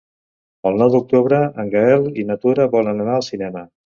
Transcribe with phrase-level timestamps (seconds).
[0.69, 3.63] El nou d'octubre en Gaël i na Tura volen anar al cinema.